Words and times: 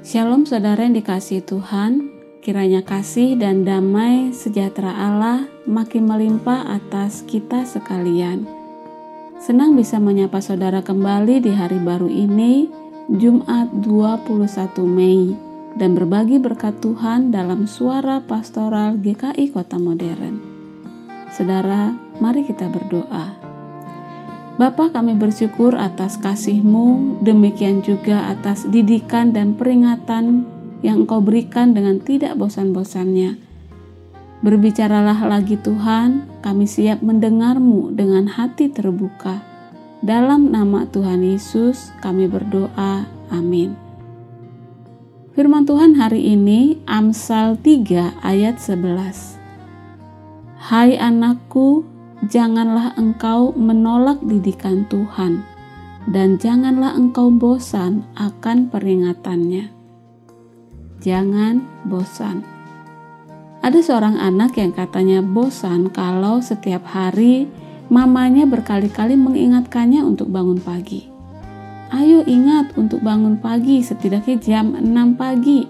Shalom 0.00 0.48
saudara 0.48 0.80
yang 0.88 0.96
dikasih 0.96 1.44
Tuhan, 1.44 2.08
kiranya 2.40 2.80
kasih 2.80 3.36
dan 3.36 3.68
damai 3.68 4.32
sejahtera 4.32 4.96
Allah 4.96 5.44
makin 5.68 6.08
melimpah 6.08 6.72
atas 6.72 7.20
kita 7.28 7.68
sekalian. 7.68 8.48
Senang 9.44 9.76
bisa 9.76 10.00
menyapa 10.00 10.40
saudara 10.40 10.80
kembali 10.80 11.44
di 11.44 11.52
hari 11.52 11.76
baru 11.76 12.08
ini, 12.08 12.72
Jumat 13.12 13.68
21 13.84 14.72
Mei, 14.88 15.36
dan 15.76 15.92
berbagi 15.92 16.40
berkat 16.40 16.80
Tuhan 16.80 17.28
dalam 17.28 17.68
suara 17.68 18.24
pastoral 18.24 18.96
GKI 19.04 19.52
Kota 19.52 19.76
Modern. 19.76 20.40
Saudara, 21.28 21.92
mari 22.24 22.48
kita 22.48 22.72
berdoa. 22.72 23.39
Bapa 24.58 24.90
kami 24.90 25.14
bersyukur 25.14 25.78
atas 25.78 26.18
kasih-Mu, 26.18 27.20
demikian 27.22 27.84
juga 27.84 28.32
atas 28.32 28.66
didikan 28.66 29.30
dan 29.30 29.54
peringatan 29.54 30.48
yang 30.80 31.04
Engkau 31.04 31.20
berikan 31.20 31.76
dengan 31.76 32.00
tidak 32.00 32.34
bosan-bosannya. 32.40 33.36
Berbicaralah 34.40 35.20
lagi 35.28 35.60
Tuhan, 35.60 36.40
kami 36.40 36.64
siap 36.64 37.04
mendengar-Mu 37.04 37.92
dengan 37.92 38.24
hati 38.24 38.72
terbuka. 38.72 39.44
Dalam 40.00 40.48
nama 40.48 40.88
Tuhan 40.88 41.20
Yesus 41.20 41.92
kami 42.00 42.24
berdoa, 42.24 43.04
amin. 43.28 43.76
Firman 45.36 45.68
Tuhan 45.68 46.00
hari 46.00 46.32
ini 46.32 46.80
Amsal 46.88 47.60
3 47.60 48.24
ayat 48.24 48.56
11. 48.56 49.36
Hai 50.56 50.96
anakku, 50.96 51.84
janganlah 52.28 52.92
engkau 53.00 53.56
menolak 53.56 54.20
didikan 54.20 54.84
Tuhan, 54.92 55.40
dan 56.04 56.36
janganlah 56.36 56.92
engkau 56.92 57.32
bosan 57.32 58.04
akan 58.16 58.68
peringatannya. 58.68 59.72
Jangan 61.00 61.64
bosan. 61.88 62.44
Ada 63.60 63.80
seorang 63.80 64.20
anak 64.20 64.56
yang 64.56 64.72
katanya 64.72 65.24
bosan 65.24 65.88
kalau 65.92 66.44
setiap 66.44 66.84
hari 66.84 67.48
mamanya 67.88 68.44
berkali-kali 68.44 69.16
mengingatkannya 69.16 70.04
untuk 70.04 70.28
bangun 70.28 70.60
pagi. 70.60 71.08
Ayo 71.90 72.22
ingat 72.22 72.76
untuk 72.76 73.02
bangun 73.02 73.40
pagi 73.40 73.82
setidaknya 73.82 74.36
jam 74.38 74.66
6 74.76 75.16
pagi. 75.16 75.66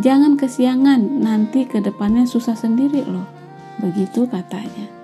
Jangan 0.00 0.34
kesiangan, 0.34 1.22
nanti 1.22 1.68
ke 1.68 1.78
depannya 1.78 2.26
susah 2.26 2.56
sendiri 2.56 3.04
loh. 3.06 3.28
Begitu 3.78 4.26
katanya 4.26 4.99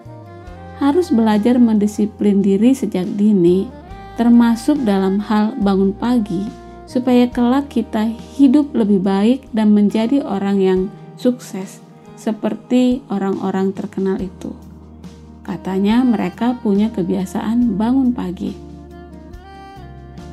harus 0.86 1.10
belajar 1.10 1.58
mendisiplin 1.58 2.38
diri 2.38 2.70
sejak 2.70 3.02
dini, 3.18 3.66
termasuk 4.14 4.78
dalam 4.86 5.18
hal 5.18 5.58
bangun 5.58 5.90
pagi, 5.90 6.46
supaya 6.86 7.26
kelak 7.26 7.66
kita 7.66 8.06
hidup 8.38 8.70
lebih 8.70 9.02
baik 9.02 9.50
dan 9.50 9.74
menjadi 9.74 10.22
orang 10.22 10.62
yang 10.62 10.80
sukses, 11.18 11.82
seperti 12.14 13.02
orang-orang 13.10 13.74
terkenal 13.74 14.22
itu. 14.22 14.54
Katanya, 15.42 16.06
mereka 16.06 16.54
punya 16.62 16.94
kebiasaan 16.94 17.74
bangun 17.74 18.14
pagi. 18.14 18.54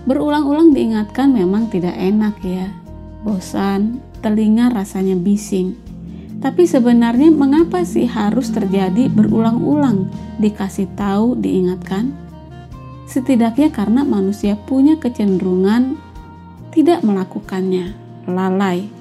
Berulang-ulang 0.06 0.74
diingatkan 0.78 1.34
memang 1.34 1.74
tidak 1.74 1.98
enak, 1.98 2.38
ya, 2.46 2.70
bosan, 3.26 4.02
telinga 4.22 4.70
rasanya 4.70 5.18
bising 5.18 5.83
tapi 6.44 6.68
sebenarnya 6.68 7.32
mengapa 7.32 7.88
sih 7.88 8.04
harus 8.04 8.52
terjadi 8.52 9.08
berulang-ulang 9.08 10.12
dikasih 10.44 10.92
tahu, 10.92 11.40
diingatkan? 11.40 12.12
Setidaknya 13.08 13.72
karena 13.72 14.04
manusia 14.04 14.60
punya 14.68 15.00
kecenderungan 15.00 15.96
tidak 16.76 17.00
melakukannya, 17.00 17.96
lalai, 18.28 18.92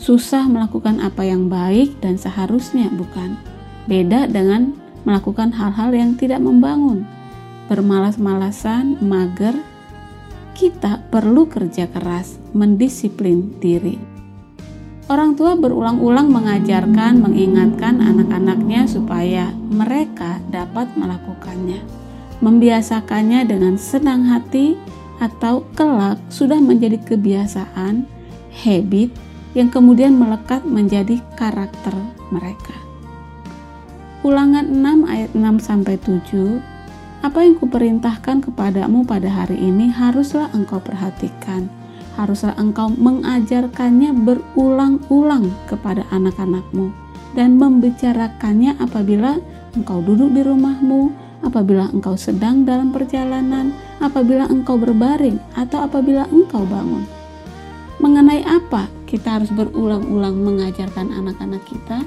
susah 0.00 0.48
melakukan 0.48 1.04
apa 1.04 1.28
yang 1.28 1.52
baik 1.52 2.00
dan 2.00 2.16
seharusnya 2.16 2.88
bukan. 2.88 3.36
Beda 3.84 4.24
dengan 4.24 4.72
melakukan 5.04 5.52
hal-hal 5.52 5.92
yang 5.92 6.16
tidak 6.16 6.40
membangun, 6.40 7.04
bermalas-malasan, 7.68 8.96
mager. 9.04 9.60
Kita 10.56 11.04
perlu 11.12 11.46
kerja 11.46 11.86
keras, 11.86 12.40
mendisiplin 12.50 13.54
diri. 13.60 14.17
Orang 15.08 15.40
tua 15.40 15.56
berulang-ulang 15.56 16.28
mengajarkan, 16.28 17.24
mengingatkan 17.24 17.96
anak-anaknya 18.04 18.84
supaya 18.84 19.48
mereka 19.72 20.36
dapat 20.52 20.92
melakukannya, 21.00 21.80
membiasakannya 22.44 23.48
dengan 23.48 23.80
senang 23.80 24.28
hati, 24.28 24.76
atau 25.16 25.64
kelak 25.72 26.20
sudah 26.28 26.60
menjadi 26.60 27.00
kebiasaan, 27.00 28.04
habit 28.52 29.08
yang 29.56 29.72
kemudian 29.72 30.12
melekat 30.12 30.60
menjadi 30.68 31.24
karakter 31.40 31.96
mereka. 32.28 32.76
Ulangan 34.20 34.68
6 34.68 35.08
ayat 35.08 35.30
6 35.32 35.40
sampai 35.56 35.96
7 36.04 36.60
apa 37.24 37.48
yang 37.48 37.56
kuperintahkan 37.56 38.44
kepadamu 38.44 39.08
pada 39.08 39.32
hari 39.32 39.56
ini 39.56 39.88
haruslah 39.88 40.52
engkau 40.54 40.78
perhatikan 40.78 41.66
haruslah 42.18 42.58
engkau 42.58 42.90
mengajarkannya 42.90 44.10
berulang-ulang 44.26 45.54
kepada 45.70 46.02
anak-anakmu 46.10 46.90
dan 47.38 47.54
membicarakannya 47.54 48.74
apabila 48.82 49.38
engkau 49.78 50.02
duduk 50.02 50.34
di 50.34 50.42
rumahmu, 50.42 51.14
apabila 51.46 51.86
engkau 51.94 52.18
sedang 52.18 52.66
dalam 52.66 52.90
perjalanan, 52.90 53.70
apabila 54.02 54.50
engkau 54.50 54.74
berbaring, 54.74 55.38
atau 55.54 55.86
apabila 55.86 56.26
engkau 56.34 56.66
bangun. 56.66 57.06
Mengenai 58.02 58.42
apa 58.42 58.90
kita 59.06 59.38
harus 59.38 59.50
berulang-ulang 59.54 60.34
mengajarkan 60.34 61.14
anak-anak 61.14 61.62
kita? 61.66 62.02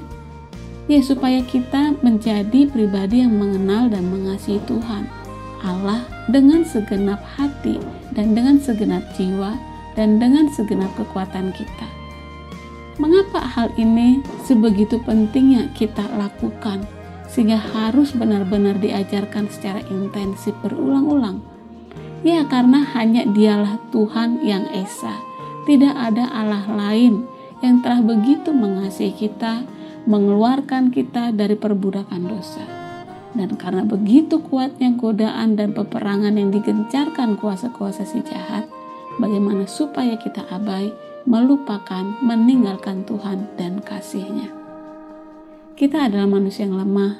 Ya, 0.90 1.00
supaya 1.00 1.40
kita 1.46 1.96
menjadi 2.02 2.68
pribadi 2.68 3.22
yang 3.22 3.38
mengenal 3.38 3.88
dan 3.88 4.10
mengasihi 4.10 4.58
Tuhan, 4.66 5.06
Allah 5.62 6.02
dengan 6.26 6.66
segenap 6.66 7.22
hati 7.38 7.78
dan 8.12 8.34
dengan 8.34 8.58
segenap 8.58 9.06
jiwa 9.14 9.54
dan 9.98 10.20
dengan 10.20 10.48
segenap 10.48 10.92
kekuatan 10.96 11.52
kita. 11.52 11.88
Mengapa 13.00 13.40
hal 13.40 13.72
ini 13.80 14.20
sebegitu 14.44 15.00
pentingnya 15.00 15.72
kita 15.72 16.04
lakukan 16.14 16.84
sehingga 17.32 17.56
harus 17.56 18.12
benar-benar 18.12 18.76
diajarkan 18.76 19.48
secara 19.48 19.80
intensif 19.88 20.52
berulang-ulang? 20.60 21.40
Ya, 22.22 22.44
karena 22.46 22.84
hanya 22.94 23.26
Dialah 23.26 23.80
Tuhan 23.90 24.44
yang 24.44 24.68
esa. 24.70 25.18
Tidak 25.64 25.90
ada 25.90 26.28
Allah 26.30 26.68
lain 26.68 27.24
yang 27.64 27.80
telah 27.80 28.04
begitu 28.04 28.52
mengasihi 28.52 29.14
kita, 29.16 29.64
mengeluarkan 30.04 30.92
kita 30.92 31.32
dari 31.32 31.56
perbudakan 31.56 32.28
dosa. 32.28 32.62
Dan 33.32 33.56
karena 33.56 33.88
begitu 33.88 34.44
kuatnya 34.44 34.92
godaan 34.92 35.56
dan 35.56 35.72
peperangan 35.72 36.36
yang 36.36 36.52
digencarkan 36.52 37.40
kuasa-kuasa 37.40 38.04
si 38.04 38.20
jahat, 38.20 38.68
bagaimana 39.20 39.68
supaya 39.68 40.16
kita 40.16 40.46
abai, 40.48 40.92
melupakan, 41.28 42.02
meninggalkan 42.22 43.04
Tuhan 43.06 43.50
dan 43.58 43.82
kasihnya. 43.82 44.50
Kita 45.76 46.06
adalah 46.08 46.28
manusia 46.28 46.68
yang 46.68 46.78
lemah, 46.78 47.18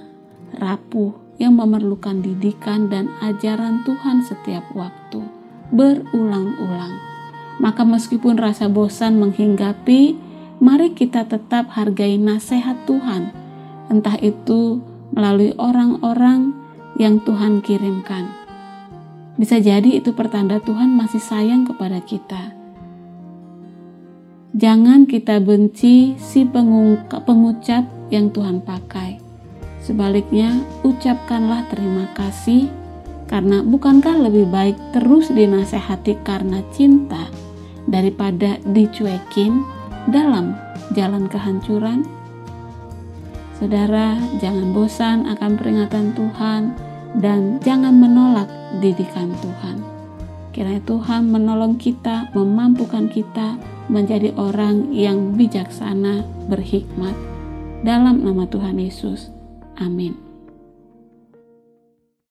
rapuh, 0.61 1.17
yang 1.41 1.57
memerlukan 1.57 2.23
didikan 2.23 2.87
dan 2.87 3.11
ajaran 3.25 3.83
Tuhan 3.83 4.23
setiap 4.23 4.63
waktu, 4.77 5.25
berulang-ulang. 5.75 6.95
Maka 7.59 7.83
meskipun 7.83 8.39
rasa 8.39 8.69
bosan 8.71 9.19
menghinggapi, 9.19 10.17
mari 10.63 10.95
kita 10.95 11.27
tetap 11.27 11.73
hargai 11.75 12.21
nasihat 12.21 12.77
Tuhan, 12.87 13.35
entah 13.91 14.19
itu 14.21 14.81
melalui 15.13 15.53
orang-orang 15.59 16.55
yang 17.01 17.21
Tuhan 17.25 17.65
kirimkan 17.65 18.42
bisa 19.41 19.57
jadi 19.57 19.97
itu 19.97 20.13
pertanda 20.13 20.61
Tuhan 20.61 20.93
masih 20.93 21.21
sayang 21.21 21.65
kepada 21.65 22.05
kita. 22.05 22.53
Jangan 24.53 25.09
kita 25.09 25.41
benci 25.41 26.13
si 26.21 26.45
pengucap 26.45 27.89
yang 28.13 28.29
Tuhan 28.29 28.61
pakai. 28.61 29.17
Sebaliknya, 29.81 30.61
ucapkanlah 30.85 31.67
terima 31.73 32.07
kasih 32.13 32.69
karena 33.33 33.65
bukankah 33.65 34.29
lebih 34.29 34.53
baik 34.53 34.77
terus 34.93 35.33
dinasehati 35.33 36.21
karena 36.21 36.61
cinta 36.69 37.33
daripada 37.89 38.61
dicuekin 38.69 39.65
dalam 40.13 40.53
jalan 40.93 41.27
kehancuran? 41.33 42.05
Saudara, 43.57 44.21
jangan 44.37 44.77
bosan 44.77 45.25
akan 45.33 45.57
peringatan 45.57 46.13
Tuhan 46.13 46.92
dan 47.19 47.61
jangan 47.61 47.93
menolak 47.93 48.49
didikan 48.81 49.33
Tuhan. 49.45 49.85
Kiranya 50.53 50.85
Tuhan 50.85 51.33
menolong 51.33 51.81
kita, 51.81 52.29
memampukan 52.37 53.09
kita 53.09 53.57
menjadi 53.89 54.37
orang 54.37 54.93
yang 54.93 55.33
bijaksana, 55.37 56.25
berhikmat. 56.49 57.17
Dalam 57.83 58.23
nama 58.23 58.47
Tuhan 58.47 58.79
Yesus. 58.79 59.33
Amin. 59.81 60.32